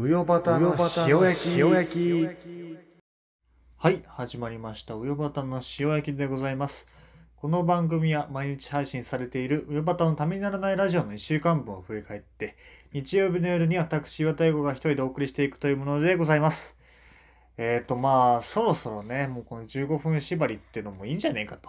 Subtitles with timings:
[0.00, 0.76] うよばたの
[1.08, 2.28] 塩焼き
[3.76, 4.94] はい、始まりました。
[4.94, 6.86] うよばたの塩焼きでございます。
[7.34, 12.56] この番組は毎日配信されているうよばたのためにならないラジオの1週間分を振り返って、
[12.92, 16.78] 日曜日の夜に私、岩田英語が一人でお送りしていくというものでございます。
[17.58, 21.68] えっ、ー、と、まあ、そろそろね、もうこの15分縛りってのもいいんじゃねえかと。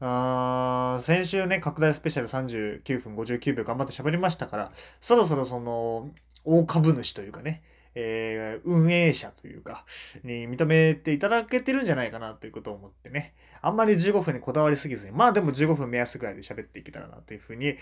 [0.00, 6.08] あ先週ね、拡大スペシャル39分59秒頑張って喋りましたから、そろそろその、
[6.48, 7.62] 大株主というかね、
[7.94, 9.84] えー、運営者というか、
[10.24, 17.76] に認めていただけてるんじゃないかなということを思ってね、あんまり15分にこだわりすぎずに、まあでも15分目安ぐらいで喋っていけたらなというふうに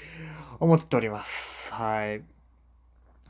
[0.59, 1.73] 思っております。
[1.73, 2.23] はい。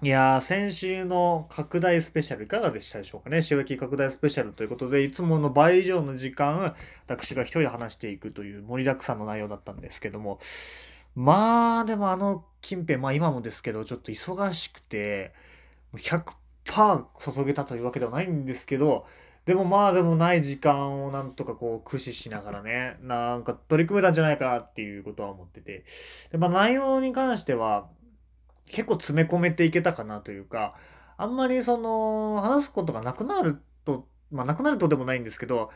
[0.03, 3.39] いやー、先週の拡大スペシャルいかがでしたでしょうかね。
[3.39, 6.75] 塩焼き拡大スペシャルということで、いつもの倍以上の時間、
[7.07, 10.39] 私が一人で話していくという盛りだくさんの内容だったんですけども、
[11.17, 15.33] まあ、でもあの近辺、まあ今もですけど、ちょっと忙しくて、
[15.95, 16.35] 100%
[17.35, 19.07] 注げたというわけではないんですけど、
[19.47, 25.85] でもまあでもない時間をなんとかこう駆使しながらね、なんか取り組めたんじゃないかなっていうことは思ってて。
[26.33, 27.89] でまあ内容に関しては
[28.67, 30.75] 結構詰め込めていけたかなというか、
[31.17, 35.71] あんまりその話すことがなくなると、まあなくなるとでもないんですけど、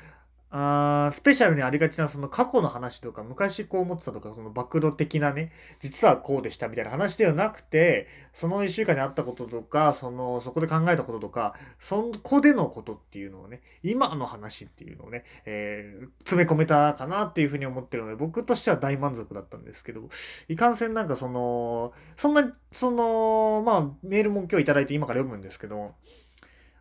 [0.52, 20.08] あスペシャルにありがちなその過去の話とか昔こう思ってたとかその暴露的なね実はこうでしたみたいな話ではなくてその1週間にあったこととかそのそこで考えたこととかそこでのことっていうのをね今の話っていうのをね、えー詰め込めたかなっていうふうに思ってるので僕としては大満足だったんですけど
[20.48, 25.94] いかんせんなんかそのそんなそのまあメールも今日いただいて今から読むんですけど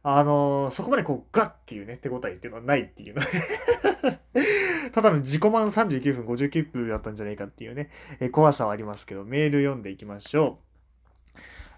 [0.02, 3.22] あのそこまでこうガッっていうね手応えっていうのはないっていうの。
[4.92, 7.90] ただの自己満39分59分だったんじゃないかっていうね、
[8.20, 10.70] え怖さはありますけどメール読んでいきましょう。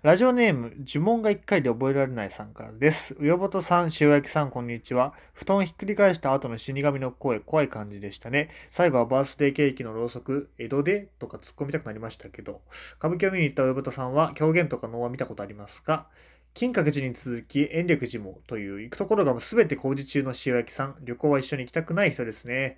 [0.04, 3.16] ラジオネーム呪文が1回で覚えられないさんからです。
[3.20, 5.14] うよぼとさん塩焼きさんこんにちは。
[5.34, 8.50] 布団ひっくり返した後の死神の声怖い感じでしたね。
[8.72, 12.62] 最後はバースデーケーキのろうそく江戸でとか突っ込みたくなりましたけど。
[12.98, 16.08] 歌舞伎を見に行ったうよぼとさんは狂言とか能は見たことありますか？
[16.54, 22.78] 金閣寺に続き延暦寺もという行くところが全て工事中の塩焼きさん旅行は一緒に行きたくない人ですね。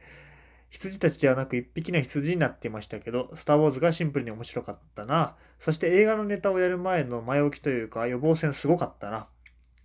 [0.69, 5.35] 羊たちではなく一匹の羊になっていましたけどスター・ウォーズがシンプルに面白かったな。
[5.59, 9.27] そして映画のネタをやる前の前置きというか予防戦すごかったな。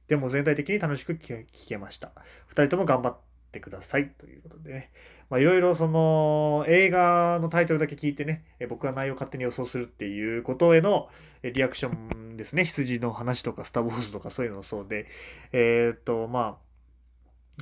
[0.06, 2.12] でも全体的に楽しく聞けました。
[2.46, 3.16] 二人とも頑張っ
[3.52, 4.08] てください。
[4.10, 4.90] ということでね。
[5.36, 11.10] いろいろその映画のタイトルだけ聞いてね僕が内容を勝手に予想するっていうことへの
[11.42, 12.64] リアクションですね。
[12.64, 15.06] 羊の話とかスター・ウォーズとかそういうのもそうで。
[15.52, 16.58] えーっとま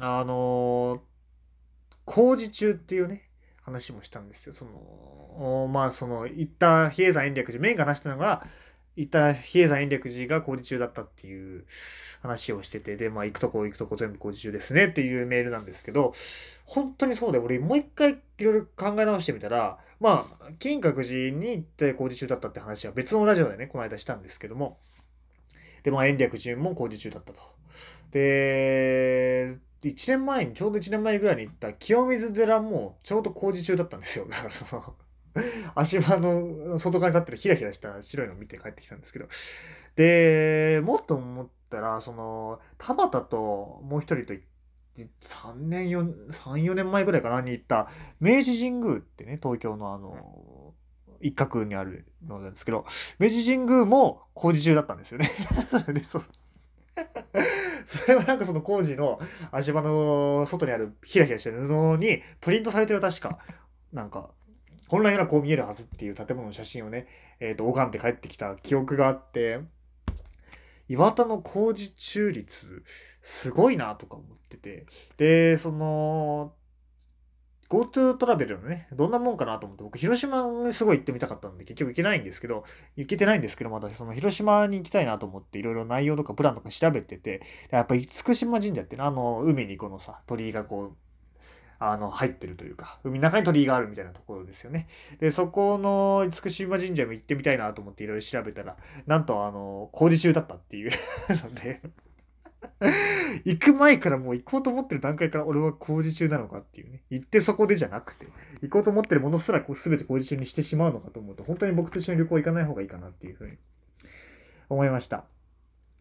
[0.00, 1.02] ああの
[2.04, 3.28] 工事中っていうね
[3.62, 4.52] 話もしたんですよ。
[4.52, 8.46] そのまあその一旦比叡山延暦寺メインが話したのが
[8.96, 11.64] 行った比叡山延暦寺が工事中だったっていう
[12.22, 16.14] 話をしててでまあ行くとこ行くとこ全部工事中ですねっていうメールなんですけど
[16.64, 24.78] 本当にそうで俺もう一回いろいろ考え直してみたらまあ金閣寺に行って工事中だったって話は別のラジオでねこの間したんですけども
[25.82, 27.40] でまあ延暦寺も工事中だったと。
[28.10, 34.94] で1年前にちょうど1年前ぐらいに行った清水寺もちょうど工事中だったんですよだからその
[35.74, 39.26] 足場の外側に立ってるヒラヒラした白いのを見て帰ってきたんですけど。
[39.96, 44.34] でもっと思ったらその田畑ともう一人と
[44.94, 47.88] 3年34年前ぐらいかなに行った
[48.20, 50.74] 明治神宮ってね東京のあの
[51.20, 52.84] 一角にあるのなんですけど
[53.18, 55.28] 明治神宮も工事中だったんですよね。
[55.92, 56.24] でそう。
[57.84, 59.18] それはなんかその工事の
[59.50, 63.38] 足場の外にあるヒラヒラした布にプリントされてる確か
[63.92, 64.30] なんか
[64.88, 67.06] 本来ならこう見えるはずっていう建物の写真をね、
[67.40, 69.60] えー、と拝んで帰ってきた記憶があって
[70.88, 72.84] 岩田の工事中率
[73.20, 74.86] すごいなとか思ってて
[75.16, 76.52] でその
[77.68, 82.64] GoTo トラベルのね、どんなもんかなと思って、僕、広島にすごい行ってみたかったんで、結局行けないんですけど、
[82.94, 90.96] 行けてないんですけど、またその広島に行きたいなと思って、いろいろ内容とかプランとか調べてて、やっぱ厳島神社ってね、あの、海にこのさ、鳥居がこう、
[91.78, 94.88] あの、入ってるというか、海の中に鳥居があるみたいなところですよね。
[95.20, 98.76] で、そこの厳島神社も行ってみたいなと思っていろいろ調べたら、
[99.06, 100.90] なんと、あの、工事中だったっていう
[101.28, 101.80] ので、
[103.44, 107.02] 行く前からもう行こうと思ってる段階から俺は工事中なのかっていうね。
[107.10, 108.26] 行ってそこでじゃなくて、
[108.62, 113.56] 行こうと思ってるものすらこう全て工事中にしてしまうのかと思うと、本当に僕と一緒に旅行行かない方がいいかなっていうふうに
[114.68, 115.24] 思いました。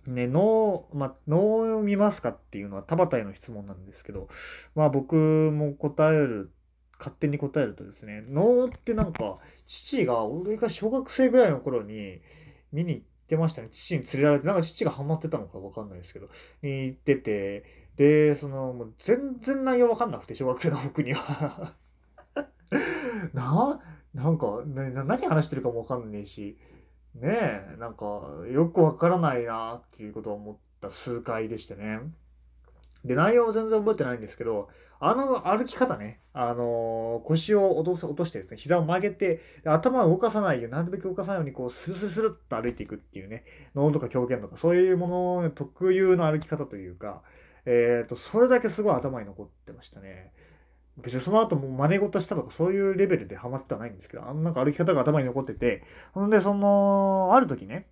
[0.07, 4.27] ね、能、まあ、能を見ますかっていうのは田畑への質問なんですけど、
[4.75, 6.51] まあ僕も答える、
[6.97, 12.21] 勝手に答えるとですね、能ってなんか、父が、俺が小学生ぐらいの頃に
[12.71, 13.69] 見に行ってましたね。
[13.71, 16.29] 父に連れられて、なんか父がハマってたのかわかんないですけど、
[16.61, 17.65] に行ってて、
[17.97, 21.73] で、その、もう全然内容わかんなくて、小学生の僕には。
[23.33, 23.81] な、
[24.13, 26.57] なんか、ね、何話してるかもわかんねえし、
[27.15, 28.05] ねえ、なんか、
[28.51, 31.99] よくわからないなっていうことを思った数回でしてね。
[33.05, 34.69] で、内容は全然覚えてないんですけど、
[34.99, 43.43] あの歩き方ね、あのー、腰を落とす落としてですね、膝を曲げて、頭を動かさないようなるべく動かさないように、こう、スルスルスルっと歩いていくっていうね、
[43.75, 47.23] 脳とか狂言とか、そういうもの特有の歩き方というか、
[47.65, 50.31] えっ、ー、と、それだけすごい頭に残ってましたね。
[50.97, 55.83] 別にその後も真似事したとかそういうレベルでハマってはないんですけど、あのなんか歩き方が頭に残ってて、
[56.13, 57.87] ほんで、その、ある時ね、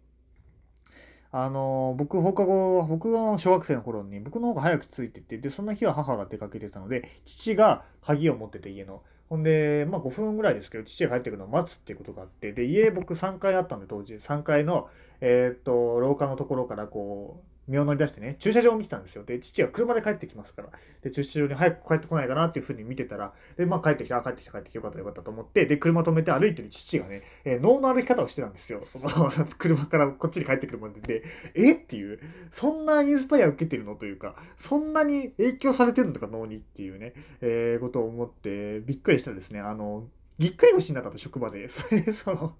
[1.32, 9.02] あの、僕放課後、僕が小学生の頃に僕の方が早く着いてて、で、その日は母が出かけてたので、父が鍵を持ってて家の。
[9.30, 14.90] ほんで、まあ5分ぐらいですけど、父が帰ってくるのを待つっていうことがあって、で、家僕3階あったんで当時、3階の、
[15.22, 19.24] えー、っと、廊下のところからこう、身を乗り出してね、駐車場を見てたんですよ。
[19.24, 20.70] で、父が車で帰ってきますから。
[21.02, 28.82] で、駐車場に早く帰ってこないかなっていうふうに見てたら、で、まあ帰ってきた、帰ってきた、帰ってきた、よかったよかったと思って、で、車止めて歩いてる父がね、えー、脳の歩き方をしてたんですよ。
[28.86, 29.10] その
[29.58, 31.24] 車からこっちに帰ってくるまでで、
[31.56, 31.74] え？
[31.74, 32.20] っていう、
[32.52, 33.96] そんなインスパイア受けてるの？
[33.96, 39.60] というか、そんなに影響されてるのか、脳にっていうね、えー、ことを思って、びっくりしたですね。
[39.60, 40.08] あの、
[40.38, 41.70] ぎっくり腰になったと、職場で。
[42.14, 42.56] その、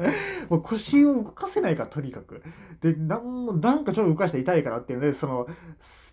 [0.48, 2.42] もう腰を動かせないから、とにかく。
[2.80, 5.46] で、なん、なんかちょっと動かしたら痛いからっていうので、その、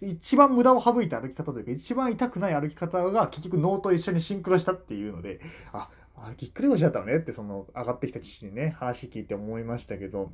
[0.02, 5.40] 一番無駄を省いた歩き方というか、一番痛くない歩き方が結局脳と一緒にシンクロしたっていうので、
[5.72, 10.32] あ、あぎっくり腰だったのねって、その、上がってきた父にね、話聞いて思いましたけど、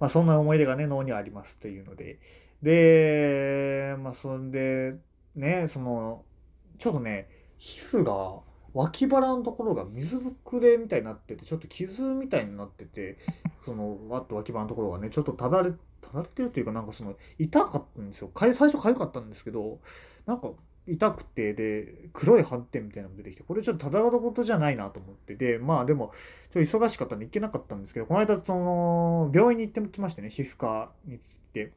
[0.00, 2.18] まあ、そんな思い出がね、脳にはありますというので、
[2.62, 4.96] で、まあ、そんで、
[5.34, 6.24] ね、その、
[6.78, 8.40] ちょっとね、皮膚が、
[8.74, 13.18] 脇腹のところが水ぶくれみたいになっててちょっと傷みたいになってて
[13.64, 18.30] そのわっと脇腹のところがねちょっとただれただれてるというかなんかその痛かったんですよ。
[18.34, 19.78] 最初痒かったんですけど
[20.26, 20.50] なんか
[20.86, 26.12] 痛くてで黒い斑点みたいなの出てきてこれちょっとただ事じゃないなと思ってでまあでも
[26.52, 31.72] ちょっと忙しかったんで行けなかったんですけどこの間その病院に行ってきましてね皮膚科に行って。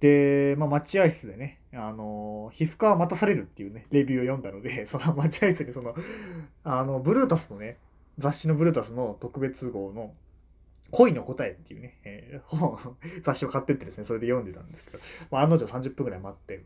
[0.00, 5.94] で、まあ、待合室でね、あの、皮膚科は待たされるっていうね、レビューを読んだので、 その待合室にその、
[6.64, 7.78] あの、ブルータスのね、
[8.18, 10.14] 雑誌のブルータスの特別号の、
[10.92, 14.98] 恋の答えっていうね、えー、 雑誌を買ってってですね、それで読んでたんですけど、
[15.30, 16.64] まあ、案の定30分ぐらい待って、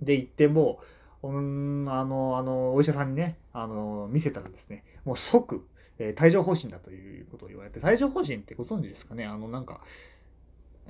[0.00, 0.80] で、行っても、
[1.22, 5.66] うん、あの、あの、お医者さんにね、あの、見せたらですね、もう即、
[5.98, 9.24] えー、帯状疱疹だということを言われて、帯状疱疹ってご存知ですかね？
[9.26, 9.80] あの、なんか、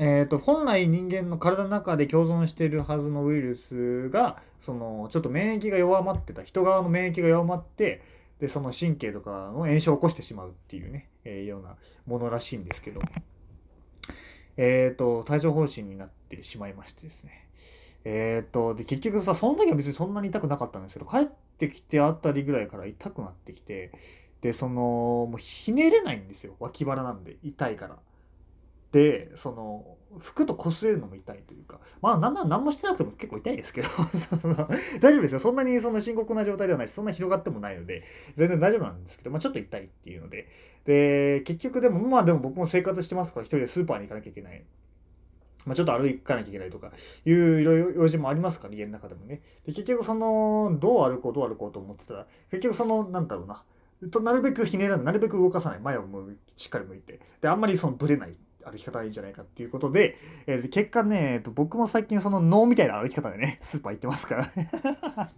[0.00, 8.00] えーと、本来人間の体の中で共存しているはずのウイルスがそのちょっと免疫が弱まってた人側の免疫が弱まって
[8.38, 11.74] でその神経とかの炎症を起こしてしまうっていうね、えー、ような
[12.06, 13.00] ものらしいんですけど、
[14.56, 17.48] えーと、帯状疱疹になってしまいましてですね。
[18.04, 21.26] えっ、ー、とで結局さその時は別にそんなに痛くなかったんですけど帰っ
[21.58, 23.90] てきてあたりぐらいから痛くなってきて
[24.40, 24.74] でその
[25.28, 26.54] もうひねれないんですよ。
[26.60, 27.98] 脇腹なんで痛いから。
[28.92, 31.80] でその服と擦れるのも痛いというか。
[32.00, 33.88] まあなんな何もしてなくても結構痛いですけど。
[35.00, 35.40] 大丈夫ですよ。
[35.40, 38.04] そんなにそんな深刻な状態ではないしそんな広がってもないので
[38.34, 40.48] 全然大丈夫なんですけど、まあ、ちょっと痛いっていうので。
[40.84, 44.64] で結局でもまあでも僕も生活してますから一人でスーパーに行かなきゃいけない。
[45.66, 46.90] まあ、ちょっと歩かなきゃいけないとか
[47.26, 49.42] いういろいろ用事もありますから家の中でもね。
[49.66, 53.64] で結局そのどう歩こうどう歩こうと思ってたら結局そのなんだろうな。
[54.10, 55.80] となるべくひねらないなるべく動かさない。
[55.80, 57.20] 前を向しっかり向いて。
[57.42, 58.34] であんまりそのブレない。
[58.70, 64.50] 歩き方がいいんじゃないかっていうことで、えー、結果ね、えー、と僕も最近その脳みたいな歩き方でね、 スーパー行ってますから。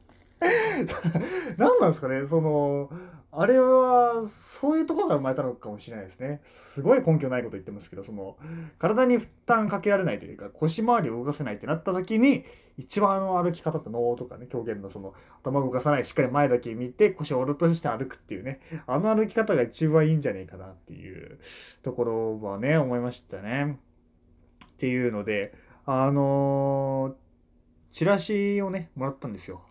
[1.58, 2.88] 何なんですかねその
[3.30, 6.40] あれはそういうところが生まれたのかもしれないですね。
[6.44, 8.36] すごい根拠ないこと言ってますけどその
[8.78, 12.44] 体に負担かけられないというか腰回りを動かせないってなった時に
[12.80, 21.38] 一番あの歩き方と脳とかね狂言のその頭動かさないしっかり前だけ見て腰を下ろとして歩くっていうねあの歩き方が一番いいんじゃねえかなっていう
[21.82, 23.78] ところはね思いましたね。
[24.72, 25.52] っていうので
[25.84, 27.14] あのー、
[27.92, 29.62] チラシをねもらったんですよ。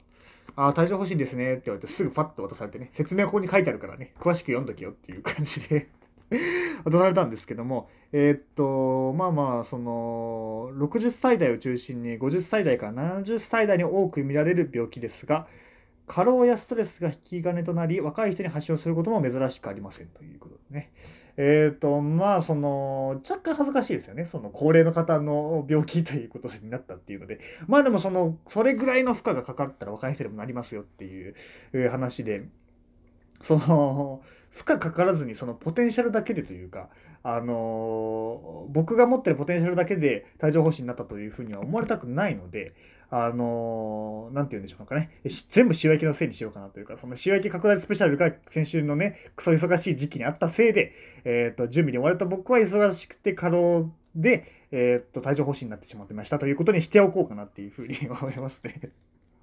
[0.55, 5.89] ああ、体重欲しいんですねって言われてすぐパッと渡されてね、説明はここに書いてあるからね、詳しく読んどけよっていう感じで。
[6.85, 15.47] 渡されたんですけども、えー、っと、まあまあ、その、60歳代を中心に50歳代から70歳代に多く見られる病気ですが、
[16.07, 20.91] 過労やストレスが引き金となり、若い人に発症することも珍しくありませんということでね。
[21.37, 24.25] えっ、ー、と、まあ、その、若干恥ずかしいですよね。
[24.25, 27.39] その、高齢の方の病気ということになったっていうので。
[27.67, 31.35] まあでも、その、それぐらいの負荷がかかったら若い人でもなりますよっていう
[31.89, 32.43] 話で、
[33.39, 34.21] その、
[34.51, 36.89] 負荷かからずにそのポテンシャルだけでというか、
[37.23, 42.73] あのー僕が持ってるポテンシャルだけで帯状疱疹になったというふうには思われたくないので、
[43.09, 45.09] あのーなんて言うんでしょうかね、
[45.49, 58.91] 全部塩焼きのせいにしようかなというか、その塩焼き拡大スペシャルが先週のね、クソ忙しい時期にあったせいで、えっ、と、準備に追われた僕は忙しくて過労で、えっ、と、帯状疱疹になってしまってましたということにしておこうかなっていうふうに思いますね。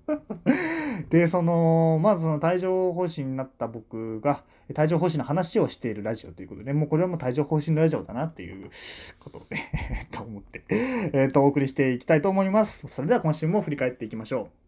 [1.10, 4.42] で、その、まずその帯状疱疹になった僕が、
[4.76, 8.70] 帯状疱疹の話をしているラジオということで、もうこれはもう帯状疱疹のラジオだなっていう
[9.18, 12.86] ことをね、 えっと思って、えっと、お送りしていきたいと思います。
[12.88, 14.66] それでは今週も振り返っていきましょう。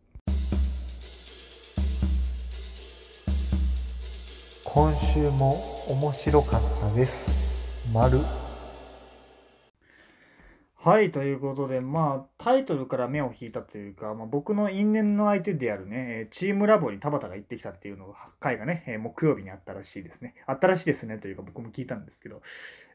[4.65, 5.55] 今週も
[5.89, 7.33] 面白かったです。
[7.93, 8.21] 丸。
[10.81, 20.37] はい、ということで、まあ、タイトルから目を引いたというか、まあ、僕の因縁の相手であるね、えーチームラボに田畑が行ってきたっていうのが、回がね、えー木曜日にあったらしいですね。
[20.47, 22.43] あったらしいですね、というか僕も聞いたんですけど。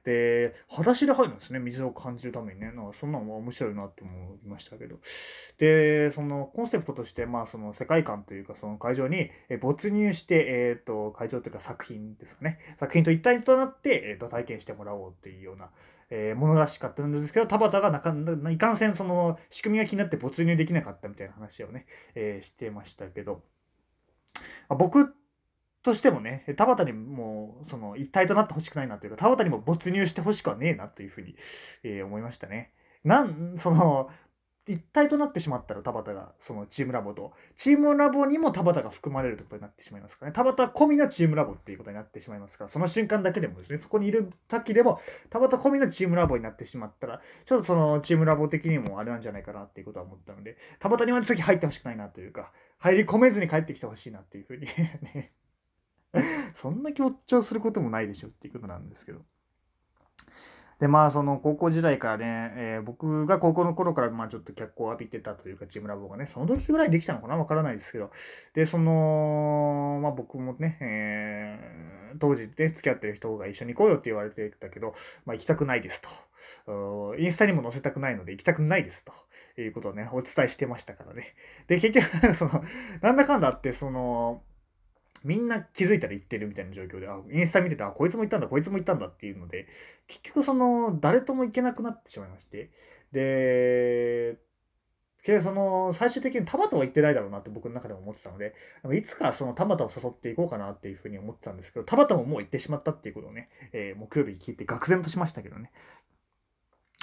[0.05, 2.71] で、裸足で入るんですね、水を感じるためにね。
[2.71, 4.99] なんかそんなのも面白いなって思いましたけど。
[5.57, 12.59] で、そのコンセプトとして、まあ、その世界観というか、その会場に没入して、えっ、と、会場というか作品ですかね。
[12.77, 15.69] 作品と一体となって、えー、と体験してもらおうっていうような、
[16.15, 18.13] えーものらしかったんですけど、田畑がなか
[18.51, 23.43] いかんせんその仕組みが気になって没入できなかったみたいな話をね、えーしてましたけど、
[24.69, 25.15] まあ僕
[25.81, 31.35] としてもね、田畑にもその一体となってほしくないなというか、田畑にも没入してほしくはねえなというふうに、
[31.83, 32.73] えー思いましたね。
[33.03, 34.09] なん、その、
[34.65, 40.33] 一体となってしまったら田畑がそのチームラボとチームラボにも田畑が含まれるということになってしまいますからね。
[40.33, 55.33] 田畑込みのチームラボっていうことになってしまいますからその瞬間だけでもですねそこにいる時でも田畑込みのチームラボになってしまったらちょっとそのチームラボ的にもあれなんじゃないかなっていうことは思ったので田畑には次入ってほしくないなというか入り込めずに帰ってきてほしいなっていうふうにね。
[56.53, 59.25] そんな強調することもないでしょっていうことなんですけど。
[60.83, 68.11] でまあその高校時代からね、えー僕が高校の頃からまあちょっと脚光を浴びてたというかチームラボがねその時ぐらいできたのかなわからないですけど。
[68.53, 74.93] でそのまあ僕もね、えー当時で付き合ってる人が一緒に行こうよって言われてたけど、
[75.25, 76.09] まあ、行きたくないですと。
[77.17, 79.13] インスタにも載せたくないので行きたくないですと
[79.61, 81.33] いうことをねお伝えしてましたからね。
[81.67, 82.61] で結局その
[83.01, 84.43] なんだかんだあってその
[85.23, 89.67] みんな気づいたら行ってるみたいな状況で、あ、インスタ見てて、あ、こいつも行ったんだ、こいつも行ったんだっていうので、
[90.07, 92.71] 結局その、誰とも行けなくなってしまいまして、
[93.11, 94.37] で、
[95.23, 98.53] けその、最終的に田畑は行ってないだろうなって僕の中でも思ってたので、
[98.93, 105.71] いつかその田畑を誘っていこうかなっていうふうに思ってたんですけど、田畑ももう行ってしまったっていうことをね、えー木曜日に聞いて愕然としましたけどね。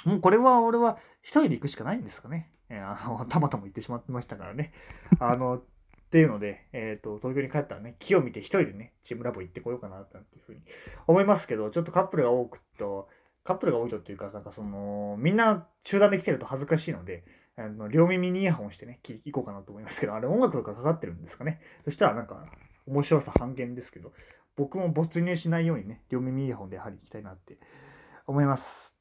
[0.05, 2.51] もうこれは俺は一人で行くしかないんですかね。
[2.69, 4.71] えーあの、田畑も行ってしまってましたからね。
[5.19, 5.63] あの、
[6.11, 10.59] っていうので、えっ、と、東京に帰ったらね、木を見て一人でね、チームラボ行ってこようかな、なんていうふうに
[11.07, 13.07] 思いますけど、ちょっとカップルが多くと、
[13.45, 17.23] カップルが多いとっていうか、なんかその、みんな集団で来てると恥ずかしいので、
[17.55, 21.61] あの両耳にイヤホンしてね、聞行こうかなと思いますけど、あれ音楽とかかかってるんですかね？
[21.85, 22.45] そしたらなんか、
[22.87, 24.11] 面白さ半減ですけど、
[24.57, 27.57] 僕も没入しないようにね、両耳イヤホンでやはり行きたいなって
[28.27, 29.00] 思います。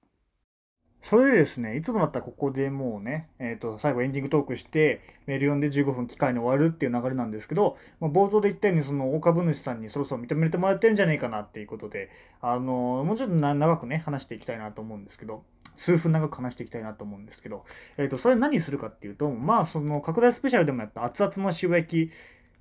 [1.02, 12.10] それでですね、いつもだったらここでもうね、えっ、と、最後エンディングトークして、メール読んで15分機会に終わるっていう流れなんですけど、まあ、冒頭で言ったように、その大株主さんにそろそろ認めてもらってるんじゃないかなっていうことで、
[12.42, 15.42] あのもうちょっと長くね、話していきたいなと思うんですけど、
[15.74, 17.64] 数分長く話していきたいなと思うんですけど、
[17.96, 22.10] えっ、と、それ何するかっていうと、まあ、その拡大スペシャルでもやった熱々の塩焼き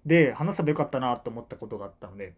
[0.06, 2.34] で話せばよかったなと思ったことがあったので、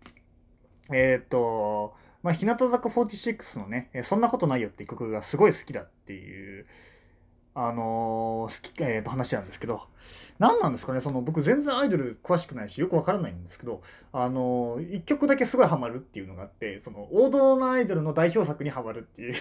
[0.92, 6.66] えっ、と、まあ、日向坂46のね、そんなことないよって曲がすごい好きだっていう、
[7.54, 9.82] あのー好き、えーと話なんですけど、
[10.40, 13.82] 何なんですかね、その僕全然アイドル詳しくないし、よくわからないんですけど、
[14.14, 19.34] あのー一曲だけすごいハマるっていうのがあって、その王道のアイドルの代表作にハマるっていう、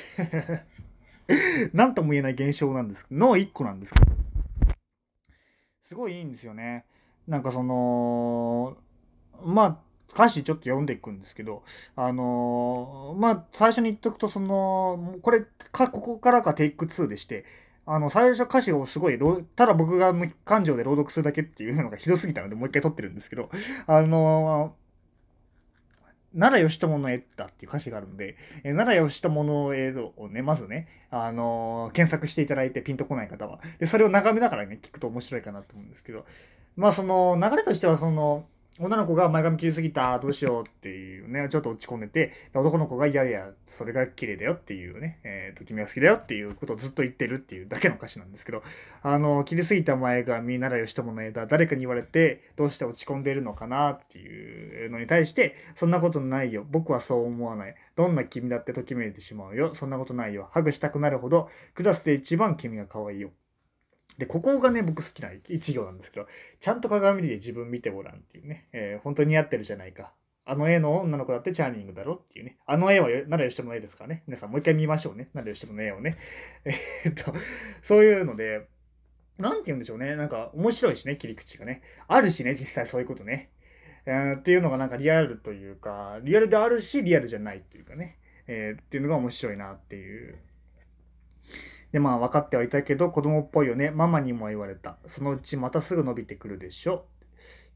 [1.77, 4.07] なんとも言えない現象なんですの一個なんですけど、
[5.83, 6.87] すごいいいんですよね。
[7.29, 8.77] なんかその、
[9.45, 9.90] まあ、
[10.21, 11.63] 歌詞ちょっと読んでいくんですけど、
[11.97, 17.47] あのーまあ、最初に言っとくと、その、これ、か、ここからがテイク2でして、
[17.87, 19.19] あの、最初歌詞をすごい、
[19.57, 23.49] ただ僕が無感情で朗読するだけっていうのがひどすぎたので、もう一回撮ってるんですけど、
[23.87, 24.81] あのー
[26.33, 33.59] 奈良義朝の絵だっていう歌詞があるので、え奈良義朝の映像をね、まずね、あのー検索していただいてピンとこない方は。
[33.81, 36.25] で、それを眺めながらね、聞くと面白いかなと思うんですけど、
[36.77, 38.47] まあその流れとしてはその、
[38.81, 48.63] 女の子が前髪切りすぎた、どうしようっていうね、ちょっと落ち込んでて、男の子がいやいや、それが綺麗だよっていうね、えっ、ー、と、君が好きだよっていうことをずっと言ってるっていうだけの歌詞なんですけど、
[49.03, 56.65] あの、切りすぎた前髪ならよしともの枝、誰かに言われて、どうして落ち込んでいるのかなっていうのに対して、そんなことないよ。
[56.71, 57.75] 僕はそう思わない。
[57.97, 59.75] どんな君だってときめいてしまうよ。
[59.75, 60.49] そんなことないよ。
[60.53, 63.31] ハグしたくなるほど、クラスで一番君が可愛いよ。
[64.19, 66.27] で、ここがね、僕好きな一行なんですけど、
[66.59, 70.13] ちゃんと鏡で自分見てごらんっていうね、えー、本当に似合ってるじゃないか。
[70.45, 72.59] あの絵の女の子だってチャーミングだろっていうね。
[72.67, 74.25] あの絵は奈良義の絵ですからね。
[74.27, 75.29] 皆さんもう一回見ましょうね。
[75.33, 76.19] 奈良義の絵をね。
[77.05, 77.33] え、っと、
[77.83, 78.67] そういうので、
[79.39, 80.17] なんて言うんでしょうね。
[80.17, 81.83] なんか面白いしね、切り口がね。
[82.09, 83.51] あるしね、実際そういうことね。
[84.07, 88.19] えー、っていうのがなんかリアルというか、リアルであるし、リアルじゃないっていうかね。
[88.49, 90.37] えー、っていうのが面白いなっていう
[91.93, 93.91] で、まあ分かってはいたけど、子供っぽいよね。
[93.91, 94.99] ママにも言われた。
[95.07, 97.07] そのうちまたすぐ伸びてくるでしょ。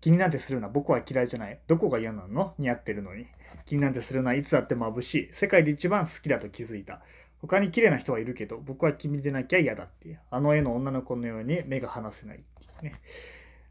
[0.00, 0.68] 気になんてするな。
[0.68, 1.58] 僕は嫌いじゃない。
[1.66, 2.54] どこが嫌なの？
[2.58, 3.26] 似合ってるのに。
[3.64, 4.34] 気になんてするな。
[4.34, 5.28] いつだって眩しい。
[5.32, 7.00] 世界で一番好きだと気づいた。
[7.38, 10.20] 他に綺麗な人はいるけど、僕は君でなきゃ嫌だっていう。
[10.30, 13.00] あの絵の女の子のように目が離せないっていうね。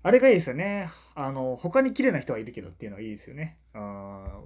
[0.02, 0.90] あれがいいですよね。
[1.16, 3.58] あの、他に綺麗な人はいるけどっていうのはいいですよね。
[3.74, 4.42] あ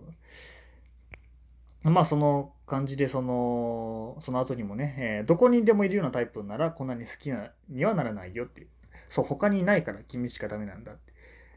[1.84, 8.68] まあその感じでそのその後にもね、えー、どこにでもいるようなタイプならこんなに好きなにはならないよっていう。
[9.10, 11.14] そう他にいないから君しかダメなんだって。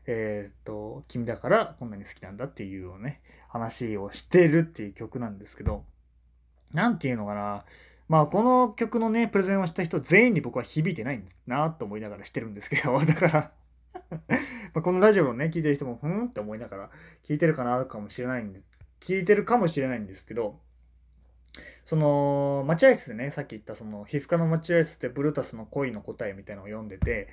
[0.06, 5.84] えっ、と君だからこんなに好きなんだっていうようなね話をしてるっていう曲なんですけど。
[6.72, 7.64] 何て言うのかな。
[8.08, 12.98] まあこの曲のねプレゼンをした人全員に僕は響いてないなと思いながらしてるんですけど。
[13.04, 13.52] だから
[14.74, 16.90] まこのラジオをね聞いてる人もふーんって思いながら
[17.24, 20.60] 聞いてるかなかもしれないんです聞いてるかもしれないんですけど、
[21.84, 27.28] その、待合室でね、さっき言ったその、皮膚科の待合室でブルータスの恋の答えみたいなのを読んでて、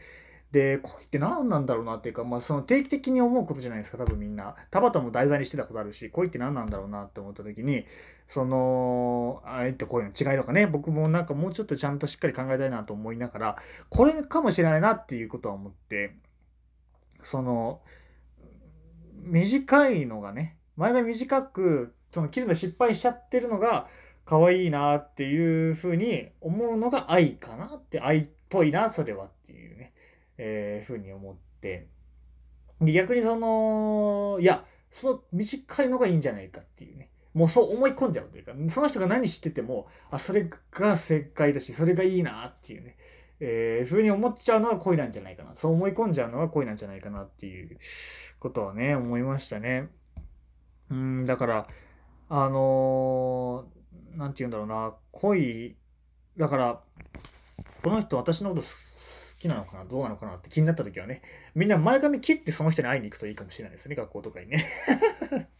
[0.51, 4.55] で、恋って何なんだろうなっていうか、まあその定期的に思うことじゃないですか、多分みんな。
[4.71, 7.86] 田畑も題材にしてたことあるし、恋って何なんだろうなって思った時に、
[8.27, 13.57] その、愛って恋の違いとかね、僕もなんかもうちょっとちゃんとしっかり考えたいなと思いながら、
[13.89, 16.15] これかもしれないなっていうことは思って、
[17.21, 17.81] その、
[19.24, 23.88] 短いのがね、前髪短くその切るの失敗しちゃってるのが
[24.25, 29.93] 可愛いなっていうふうに思うのが愛かなって愛っぽいなそれはっていうね、
[30.38, 31.88] えー、ふうに思って
[32.82, 42.97] 逆にそのいやその短いのがいいんじゃないかっていうねもうそう思い込んじゃうというかその人が何知っててもあそれが正解だしそれがいいなっていうね
[43.39, 45.56] えー、ふうに思っちゃうのは恋なんじゃないかな。
[45.56, 47.78] そう思い込んじゃうのは恋なんじゃないかなっていう
[48.39, 49.89] ことはね、思いましたね。
[50.89, 51.67] うん、だから、
[52.30, 55.76] あのー、なんて言うんだろうな、恋、
[56.38, 56.82] だから、
[57.84, 58.67] この人私のこと好
[59.39, 61.21] きなのかな、どうなのかなって気になった時はね、
[61.56, 64.65] みんな前髪切ってその人に会いに行くといいかもしれないですね、学校とかにね。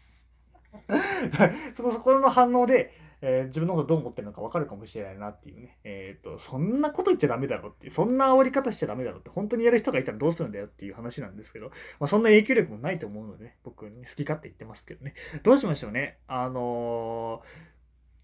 [1.74, 5.77] そのそこの反応で、えー、自分のことどう思ってるのか分かるかもしれないなっていうね。
[5.84, 11.67] えっ、ー、と、そんなこと言っちゃダメだろっていう、そんな煽り方しちゃダメだろって、本当にやる人がいたらどうするんだよっていう話なんですけど、
[11.99, 15.13] まあ、そんな影響力もないと思うので、ね、僕、ね、好き勝手言ってますけどね。
[15.43, 16.17] どうしましょうね。
[16.27, 17.77] あのー、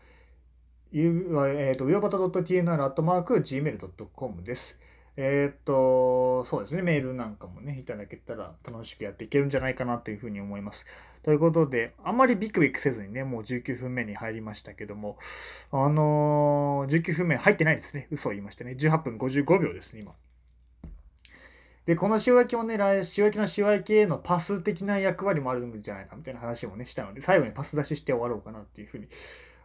[0.97, 4.79] えっ、ー、と、ウヨバタ .tnr.gmail.com です。
[5.17, 10.87] えっ、ー、と、そうですね、メールなんかもね、いただけたら楽しくやっていけるんじゃないかなというふうに思います。
[11.25, 15.19] ということで、あんまりビクビクせずにね、もう19分目に入りましたけども、
[15.73, 18.07] あのー、19分目入ってないですね。
[18.13, 20.13] 嘘を言いましてね、18分55秒ですね、今。
[21.87, 29.09] で、この塩焼きもね、塩焼きの塩焼きへのパス的な役割もあるんじゃないかみたいな話もね、したので、最後にパス出しして終わろうかなっていうふうに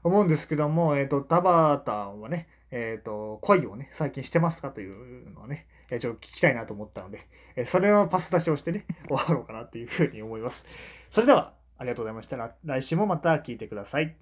[0.04, 7.20] 思うんですけども、えっ、ー、と、田畑はね、えっ、ー、と、恋をね、最近してますかというのをね、え、ちょっと聞きたいなと思ったので、
[7.56, 10.66] えそれをパス出しをしてね、 終わろうかなっていうふうに思います。
[11.10, 12.56] それでは、ありがとうございました。
[12.64, 14.20] 来週もまた聞いてください。